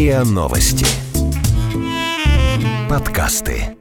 РИА 0.00 0.24
Новости. 0.24 0.86
Подкасты. 2.88 3.76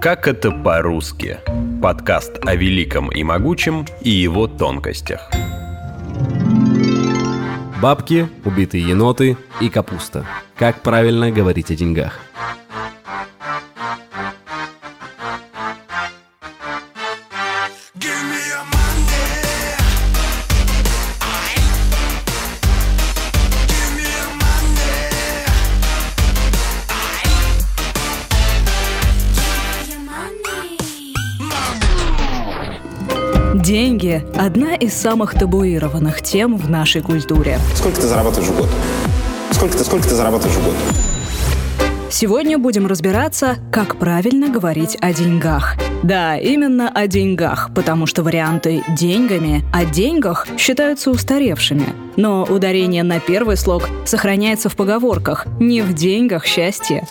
Как 0.00 0.26
это 0.26 0.52
по-русски? 0.52 1.36
Подкаст 1.82 2.38
о 2.46 2.54
великом 2.54 3.12
и 3.12 3.22
могучем 3.22 3.84
и 4.00 4.08
его 4.08 4.46
тонкостях. 4.46 5.30
Бабки, 7.82 8.26
убитые 8.46 8.88
еноты 8.88 9.36
и 9.60 9.68
капуста. 9.68 10.24
Как 10.56 10.80
правильно 10.80 11.30
говорить 11.30 11.70
о 11.70 11.74
деньгах? 11.74 12.18
Деньги– 33.70 34.24
одна 34.36 34.74
из 34.74 34.94
самых 34.94 35.34
табуированных 35.34 36.22
тем 36.22 36.56
в 36.56 36.68
нашей 36.68 37.02
культуре. 37.02 37.60
Сколько 37.76 38.00
ты 38.00 38.08
зарабатываешь 38.08 38.48
в 38.48 38.56
год? 38.56 38.68
Сколько 39.52 39.78
ты, 39.78 39.84
сколько 39.84 40.08
ты 40.08 40.14
зарабатываешь 40.16 40.56
в 40.56 40.64
год? 40.64 40.74
Сегодня 42.10 42.58
будем 42.58 42.88
разбираться, 42.88 43.58
как 43.70 43.94
правильно 43.94 44.48
говорить 44.48 44.98
о 45.00 45.12
деньгах. 45.12 45.76
Да, 46.02 46.36
именно 46.36 46.88
о 46.88 47.06
деньгах, 47.06 47.70
потому 47.72 48.06
что 48.06 48.24
варианты 48.24 48.82
«деньгами» 48.88 49.64
о 49.72 49.84
деньгах 49.84 50.48
считаются 50.58 51.12
устаревшими. 51.12 51.94
Но 52.16 52.42
ударение 52.42 53.04
на 53.04 53.20
первый 53.20 53.56
слог 53.56 53.88
сохраняется 54.04 54.68
в 54.68 54.74
поговорках 54.74 55.46
«не 55.60 55.82
в 55.82 55.92
деньгах 55.92 56.44
счастье». 56.44 57.06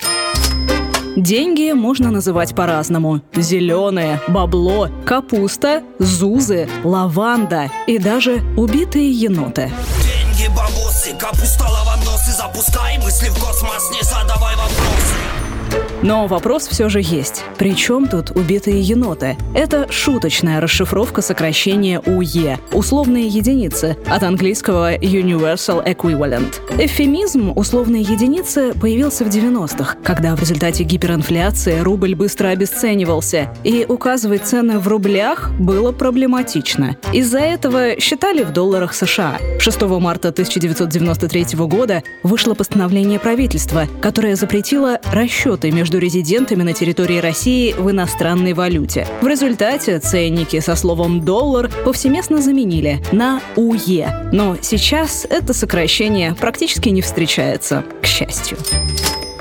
Деньги 1.20 1.74
можно 1.74 2.12
называть 2.12 2.56
по-разному. 2.56 3.22
Зеленые, 3.36 4.22
бабло, 4.30 4.90
капуста, 5.06 5.84
зузы, 6.00 6.70
лаванда 6.86 7.70
и 7.88 7.98
даже 7.98 8.42
убитые 8.56 9.12
еноты. 9.12 9.70
Деньги, 10.02 10.48
бабосы, 10.56 11.14
капуста, 11.20 11.66
лавандосы 11.66 12.32
Запускай 12.32 12.98
мысли 13.00 13.28
в 13.28 13.34
космос, 13.34 13.92
не 13.92 14.02
задавай 14.02 14.56
вопросы 14.56 15.89
но 16.02 16.28
вопрос 16.28 16.68
все 16.68 16.90
же 16.90 17.02
есть. 17.02 17.44
Причем 17.58 18.08
тут 18.08 18.32
убитые 18.32 18.82
еноты? 18.82 19.38
Это 19.54 19.92
шуточная 19.92 20.62
расшифровка 20.62 21.22
сокращения 21.22 22.00
УЕ– 22.00 22.60
условные 22.74 23.28
единицы, 23.28 23.98
от 24.08 24.24
английского 24.24 24.96
Universal 24.96 25.86
Equivalent. 25.86 26.56
Эвфемизм 26.78 27.52
«условные 27.56 28.04
единицы» 28.04 28.74
появился 28.74 29.26
в 29.26 29.28
90-х, 29.28 29.98
когда 30.04 30.36
в 30.36 30.40
результате 30.40 30.84
гиперинфляции 30.84 31.80
рубль 31.80 32.16
быстро 32.16 32.50
обесценивался, 32.50 33.54
и 33.64 33.86
указывать 33.88 34.46
цены 34.46 34.80
в 34.80 34.88
рублях 34.88 35.52
было 35.60 35.92
проблематично. 35.92 36.96
Из-за 37.14 37.40
этого 37.40 38.00
считали 38.00 38.44
в 38.44 38.52
долларах 38.52 38.94
США. 38.94 39.38
6 39.60 39.82
марта 39.82 40.30
1993 40.30 41.58
года 41.66 42.04
вышло 42.24 42.54
постановление 42.54 43.20
правительства, 43.20 43.88
которое 44.02 44.36
запретило 44.36 45.00
расчеты 45.12 45.72
между 45.72 45.89
между 45.90 45.98
резидентами 45.98 46.62
на 46.62 46.74
территории 46.74 47.18
России 47.18 47.74
в 47.74 47.90
иностранной 47.90 48.54
валюте. 48.54 49.08
В 49.22 49.28
результате 49.28 49.98
ценники 49.98 50.60
со 50.60 50.76
словом 50.76 51.26
«доллар» 51.26 51.68
повсеместно 51.84 52.44
заменили 52.44 53.04
на 53.12 53.42
УЕ. 53.56 54.30
Но 54.32 54.56
сейчас 54.62 55.26
это 55.28 55.52
сокращение 55.52 56.36
практически 56.36 56.90
не 56.90 57.02
встречается, 57.02 57.84
к 58.04 58.06
счастью. 58.06 58.60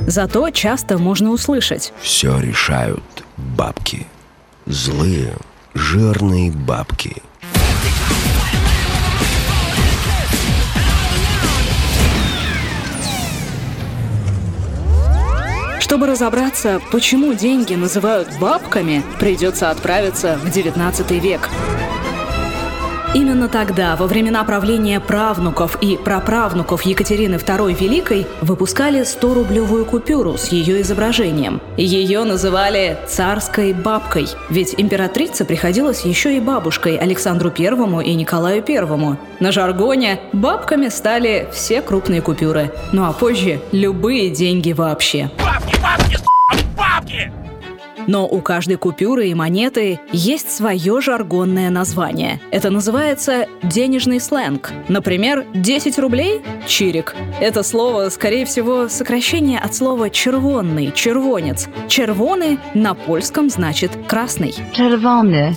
Зато 0.01 0.49
часто 0.49 0.97
можно 0.97 1.33
услышать 1.33 1.93
«Все 2.01 2.41
решают 2.41 3.25
бабки. 3.37 4.07
Злые, 4.65 5.35
жирные 5.75 6.51
бабки». 6.51 7.17
Чтобы 15.89 16.07
разобраться, 16.07 16.83
почему 16.93 17.33
деньги 17.33 17.73
называют 17.73 18.29
бабками, 18.39 19.03
придется 19.19 19.71
отправиться 19.71 20.37
в 20.37 20.51
19 20.51 21.11
век. 21.13 21.49
Именно 23.15 23.49
тогда, 23.49 23.97
во 23.97 24.07
времена 24.07 24.45
правления 24.45 25.01
правнуков 25.01 25.79
и 25.81 25.97
праправнуков 25.97 26.83
Екатерины 26.83 27.37
II 27.37 27.75
Великой, 27.79 28.27
выпускали 28.43 29.01
100-рублевую 29.01 29.87
купюру 29.87 30.37
с 30.37 30.49
ее 30.49 30.83
изображением. 30.83 31.61
Ее 31.77 32.25
называли 32.25 32.99
«царской 33.07 33.73
бабкой», 33.73 34.29
ведь 34.51 34.75
императрица 34.77 35.45
приходилась 35.45 36.05
еще 36.05 36.37
и 36.37 36.41
бабушкой 36.41 36.97
Александру 36.97 37.51
I 37.57 38.05
и 38.05 38.15
Николаю 38.15 38.63
I. 38.67 39.17
На 39.41 39.53
жаргоне 39.53 40.21
бабками 40.33 40.89
стали 40.89 41.49
все 41.53 41.81
крупные 41.81 42.21
купюры, 42.21 42.73
ну 42.93 43.05
а 43.05 43.13
позже 43.13 43.61
любые 43.73 44.31
деньги 44.31 44.73
вообще. 44.73 45.31
Бабки, 45.39 45.81
бабки! 45.81 46.29
Но 48.09 48.27
у 48.27 48.41
каждой 48.41 48.77
купюры 48.77 49.29
и 49.29 49.35
монеты 49.35 50.01
есть 50.13 50.51
свое 50.51 51.01
жаргонное 51.01 51.71
название. 51.71 52.41
Это 52.51 52.71
называется 52.71 53.47
денежный 53.63 54.19
сленг. 54.19 54.73
Например, 54.89 55.47
10 55.55 55.99
рублей– 55.99 56.41
чирик. 56.67 57.15
Это 57.41 57.63
слово, 57.63 58.09
скорее 58.09 58.47
всего, 58.47 58.89
сокращение 58.89 59.61
от 59.61 59.75
слова 59.75 60.11
червонный, 60.11 60.91
червонец. 60.91 61.69
Червоный 61.87 62.59
на 62.75 62.95
польском 62.95 63.51
значит 63.51 63.93
красный. 64.09 64.55
Czerwony. 64.75 65.55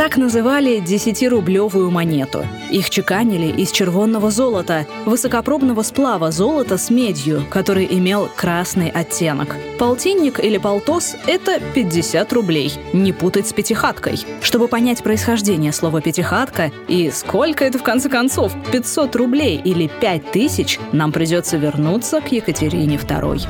Так 0.00 0.16
называли 0.16 0.82
10-рублевую 0.82 1.90
монету. 1.90 2.46
Их 2.70 2.88
чеканили 2.88 3.52
из 3.60 3.70
червонного 3.70 4.30
золота, 4.30 4.86
высокопробного 5.04 5.82
сплава 5.82 6.30
золота 6.30 6.78
с 6.78 6.88
медью, 6.88 7.44
который 7.50 7.86
имел 7.90 8.26
красный 8.34 8.88
оттенок. 8.88 9.58
Полтинник 9.78 10.42
или 10.42 10.56
полтос– 10.56 11.16
это 11.26 11.60
50 11.74 12.32
рублей. 12.32 12.72
Не 12.94 13.12
путать 13.12 13.48
с 13.48 13.52
пятихаткой. 13.52 14.24
Чтобы 14.40 14.68
понять 14.68 15.02
происхождение 15.02 15.70
слова 15.70 16.00
«пятихатка» 16.00 16.72
и 16.88 17.10
сколько 17.10 17.66
это 17.66 17.78
в 17.78 17.82
конце 17.82 18.08
концов, 18.08 18.54
500 18.72 19.14
рублей 19.16 19.60
или 19.62 19.90
5000, 20.00 20.80
нам 20.92 21.12
придется 21.12 21.58
вернуться 21.58 22.22
к 22.22 22.32
Екатерине 22.32 22.96
II. 22.96 23.46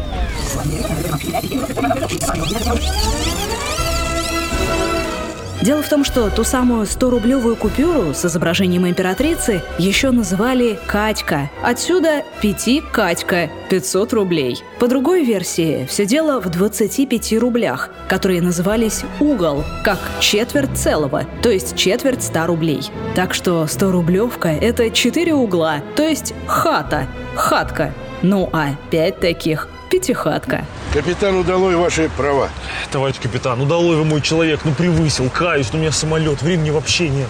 Дело 5.62 5.82
в 5.82 5.88
том, 5.90 6.04
что 6.04 6.30
ту 6.30 6.42
самую 6.42 6.86
100-рублевую 6.86 7.54
купюру 7.54 8.14
с 8.14 8.24
изображением 8.24 8.88
императрицы 8.88 9.62
еще 9.78 10.10
называли 10.10 10.78
«Катька». 10.86 11.50
Отсюда 11.62 12.22
«Пяти 12.40 12.82
Катька»— 12.92 13.50
500 13.68 14.12
рублей. 14.14 14.62
По 14.78 14.88
другой 14.88 15.22
версии, 15.22 15.86
все 15.86 16.06
дело 16.06 16.40
в 16.40 16.48
25 16.48 17.34
рублях, 17.38 17.90
которые 18.08 18.40
назывались 18.40 19.02
«угол», 19.20 19.62
как 19.84 19.98
четверть 20.18 20.78
целого, 20.78 21.26
то 21.42 21.50
есть 21.50 21.76
четверть 21.76 22.22
100 22.22 22.46
рублей. 22.46 22.80
Так 23.14 23.34
что 23.34 23.64
100-рублевка— 23.64 24.48
это 24.60 24.88
4 24.88 25.34
угла, 25.34 25.82
то 25.94 26.02
есть 26.02 26.32
хата, 26.46 27.06
хатка. 27.34 27.92
Ну 28.22 28.48
а 28.54 28.76
5 28.90 29.20
таких— 29.20 29.68
пятихатка. 29.90 30.64
Капитан, 30.92 31.36
удалой 31.36 31.76
ваши 31.76 32.08
права. 32.16 32.48
Товарищ 32.90 33.16
капитан, 33.20 33.60
удалой 33.60 33.96
вы 33.96 34.04
мой 34.04 34.22
человек, 34.22 34.60
ну 34.64 34.72
превысил, 34.72 35.28
каюсь, 35.28 35.68
ну 35.72 35.78
у 35.78 35.82
меня 35.82 35.92
самолет, 35.92 36.40
времени 36.40 36.70
вообще 36.70 37.08
нет. 37.08 37.28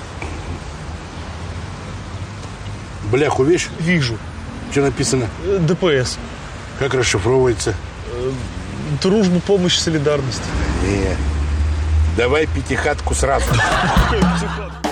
Бляху 3.11 3.43
видишь? 3.43 3.69
Вижу. 3.81 4.17
Что 4.71 4.83
написано? 4.83 5.29
Э, 5.45 5.59
ДПС. 5.59 6.19
Как 6.79 6.95
расшифровывается? 6.95 7.75
Дружба, 9.03 9.41
помощь, 9.41 9.77
солидарность. 9.77 10.43
Не. 10.85 11.17
Давай 12.17 12.47
пятихатку 12.47 13.15
сразу. 13.15 13.47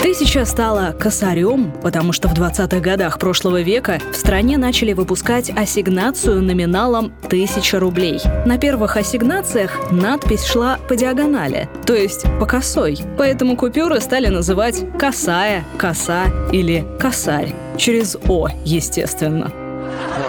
Тысяча 0.00 0.44
стала 0.44 0.92
косарем, 0.92 1.72
потому 1.82 2.12
что 2.12 2.28
в 2.28 2.34
20-х 2.34 2.78
годах 2.78 3.18
прошлого 3.18 3.60
века 3.60 4.00
в 4.12 4.16
стране 4.16 4.56
начали 4.56 4.92
выпускать 4.92 5.50
ассигнацию 5.50 6.40
номиналом 6.40 7.12
1000 7.24 7.80
рублей. 7.80 8.20
На 8.46 8.58
первых 8.58 8.96
ассигнациях 8.96 9.90
надпись 9.90 10.44
шла 10.44 10.78
по 10.88 10.94
диагонали, 10.94 11.68
то 11.84 11.94
есть 11.94 12.24
по 12.38 12.46
косой. 12.46 12.98
Поэтому 13.18 13.56
купюры 13.56 14.00
стали 14.00 14.28
называть 14.28 14.84
косая, 14.98 15.64
коса 15.76 16.24
или 16.52 16.86
косарь. 17.00 17.52
Через 17.76 18.16
О, 18.28 18.48
естественно. 18.64 19.52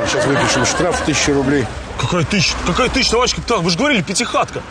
Сейчас 0.07 0.25
выпишем 0.25 0.65
штраф 0.65 0.99
1000 1.03 1.33
рублей. 1.33 1.65
Какая 1.99 2.25
тысяча? 2.25 2.55
Какая 2.65 2.89
тысяча, 2.89 3.11
товарищ 3.11 3.35
капитан? 3.35 3.61
Вы 3.61 3.69
же 3.69 3.77
говорили, 3.77 4.01
пятихатка. 4.01 4.61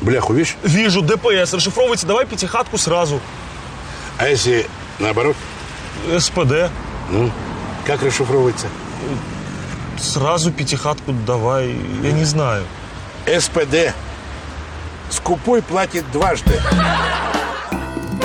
Бляху 0.00 0.32
видишь? 0.32 0.56
Вижу, 0.62 1.02
ДПС. 1.02 1.52
Расшифровывайте, 1.54 2.06
давай 2.06 2.26
пятихатку 2.26 2.78
сразу. 2.78 3.20
А 4.18 4.28
если 4.28 4.66
наоборот? 4.98 5.36
СПД. 6.18 6.70
Ну, 7.10 7.30
как 7.84 8.02
расшифровывается? 8.02 8.66
Сразу 9.98 10.52
пятихатку 10.52 11.12
давай, 11.26 11.74
я 12.02 12.12
не 12.12 12.24
знаю. 12.24 12.64
СПД. 13.26 13.94
Скупой 15.10 15.62
платит 15.62 16.04
дважды. 16.12 16.60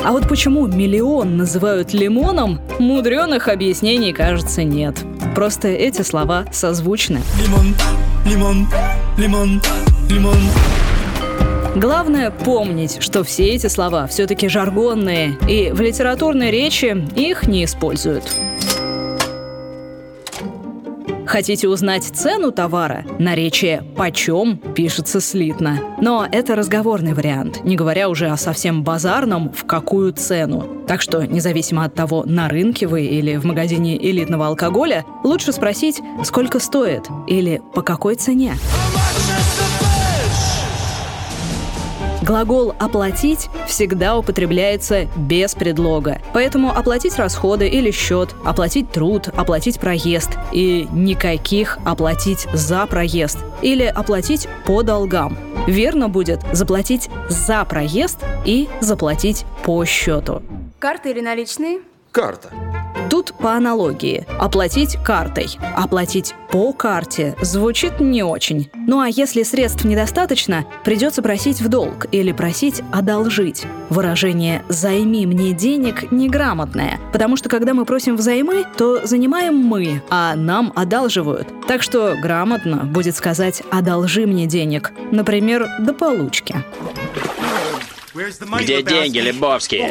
А 0.03 0.11
вот 0.11 0.27
почему 0.27 0.67
миллион 0.67 1.37
называют 1.37 1.93
лимоном, 1.93 2.59
мудреных 2.77 3.47
объяснений, 3.47 4.11
кажется, 4.11 4.63
нет. 4.63 4.97
Просто 5.33 5.69
эти 5.69 6.01
слова 6.01 6.45
созвучны. 6.51 7.21
Лимон, 7.41 7.73
лимон, 8.25 8.67
лимон, 9.17 9.61
лимон 10.09 10.37
Главное 11.75 12.29
помнить, 12.29 13.01
что 13.01 13.23
все 13.23 13.49
эти 13.49 13.65
слова 13.65 14.05
все-таки 14.05 14.47
жаргонные, 14.47 15.35
и 15.49 15.71
в 15.71 15.81
литературной 15.81 16.51
речи 16.51 16.95
их 17.15 17.47
не 17.47 17.65
используют. 17.65 18.23
Хотите 21.25 21.67
узнать 21.67 22.03
цену 22.03 22.51
товара? 22.51 23.05
Наречие 23.17 23.83
«почем» 23.97 24.57
пишется 24.57 25.19
слитно. 25.19 25.79
Но 25.99 26.27
это 26.31 26.53
разговорный 26.55 27.15
вариант, 27.15 27.63
не 27.63 27.75
говоря 27.75 28.07
уже 28.07 28.27
о 28.27 28.37
совсем 28.37 28.83
базарном 28.83 29.51
«в 29.51 29.65
какую 29.65 30.13
цену». 30.13 30.67
Так 30.87 31.01
что, 31.01 31.25
независимо 31.25 31.85
от 31.85 31.95
того, 31.95 32.23
на 32.23 32.49
рынке 32.49 32.85
вы 32.85 33.05
или 33.05 33.37
в 33.37 33.45
магазине 33.45 33.97
элитного 33.97 34.45
алкоголя, 34.45 35.05
лучше 35.23 35.51
спросить, 35.53 36.01
сколько 36.23 36.59
стоит 36.59 37.07
или 37.27 37.63
по 37.73 37.81
какой 37.81 38.13
цене. 38.13 38.53
Глагол 42.23 42.73
«оплатить» 42.79 43.49
всегда 43.67 44.17
употребляется 44.17 45.07
без 45.17 45.55
предлога. 45.55 46.21
Поэтому 46.31 46.71
оплатить 46.71 47.17
расходы 47.17 47.67
или 47.67 47.91
счет, 47.91 48.33
оплатить 48.45 48.89
труд, 48.93 49.27
оплатить 49.35 49.77
проезд. 49.77 50.29
И 50.53 50.87
никаких 50.93 51.79
оплатить 51.83 52.47
за 52.53 52.85
проезд 52.85 53.39
или 53.61 53.83
оплатить 53.83 54.47
по 54.65 54.83
долгам. 54.83 55.37
Верно 55.67 56.07
будет 56.07 56.39
заплатить 56.53 57.09
за 57.27 57.65
проезд 57.65 58.19
и 58.45 58.69
заплатить 58.79 59.43
по 59.65 59.83
счету. 59.83 60.41
Карты 60.79 61.11
или 61.11 61.19
наличные? 61.19 61.81
Карта. 62.13 62.51
Тут 63.09 63.33
по 63.33 63.51
аналогии. 63.51 64.25
Оплатить 64.39 64.95
картой, 65.03 65.57
оплатить 65.75 66.35
по 66.53 66.71
карте 66.71 67.35
звучит 67.41 67.99
не 67.99 68.21
очень. 68.21 68.69
Ну 68.75 68.99
а 68.99 69.07
если 69.07 69.41
средств 69.41 69.85
недостаточно, 69.85 70.67
придется 70.83 71.23
просить 71.23 71.59
в 71.59 71.67
долг 71.67 72.05
или 72.11 72.31
просить 72.31 72.83
одолжить. 72.91 73.63
Выражение 73.89 74.63
«займи 74.69 75.25
мне 75.25 75.53
денег» 75.53 76.11
неграмотное, 76.11 76.99
потому 77.11 77.37
что 77.37 77.49
когда 77.49 77.73
мы 77.73 77.85
просим 77.85 78.15
взаймы, 78.15 78.65
то 78.77 79.03
занимаем 79.03 79.55
мы, 79.55 80.03
а 80.11 80.35
нам 80.35 80.71
одалживают. 80.75 81.47
Так 81.67 81.81
что 81.81 82.15
грамотно 82.21 82.83
будет 82.83 83.15
сказать 83.15 83.63
«одолжи 83.71 84.27
мне 84.27 84.45
денег», 84.45 84.91
например, 85.09 85.67
до 85.79 85.91
получки. 85.91 86.63
Где 88.13 88.83
деньги, 88.83 89.17
Лебовский? 89.17 89.87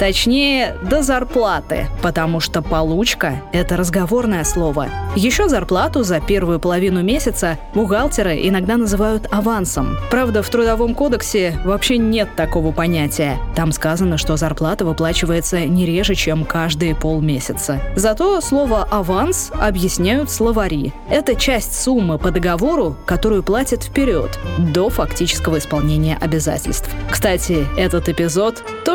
Точнее, 0.00 0.78
до 0.82 1.02
зарплаты, 1.02 1.86
потому 2.00 2.40
что 2.40 2.62
получка– 2.62 3.42
это 3.52 3.76
разговорное 3.76 4.44
слово. 4.44 4.88
Еще 5.14 5.46
зарплату 5.46 6.04
за 6.04 6.20
первую 6.20 6.58
половину 6.58 7.02
месяца 7.02 7.58
бухгалтеры 7.74 8.48
иногда 8.48 8.78
называют 8.78 9.28
авансом. 9.30 9.98
Правда, 10.10 10.42
в 10.42 10.48
Трудовом 10.48 10.94
кодексе 10.94 11.60
вообще 11.66 11.98
нет 11.98 12.34
такого 12.34 12.72
понятия. 12.72 13.36
Там 13.54 13.72
сказано, 13.72 14.16
что 14.16 14.38
зарплата 14.38 14.86
выплачивается 14.86 15.66
не 15.66 15.84
реже, 15.84 16.14
чем 16.14 16.46
каждые 16.46 16.94
полмесяца. 16.94 17.78
Зато 17.94 18.40
слово 18.40 18.84
«аванс» 18.84 19.52
объясняют 19.60 20.30
словари. 20.30 20.94
Это 21.10 21.34
часть 21.34 21.78
суммы 21.78 22.16
по 22.16 22.30
договору, 22.30 22.96
которую 23.04 23.42
платят 23.42 23.82
вперед, 23.82 24.38
до 24.56 24.88
фактического 24.88 25.58
исполнения 25.58 26.16
обязательств. 26.18 26.88
Кстати, 27.10 27.66
этот 27.76 28.08
эпизод 28.08 28.64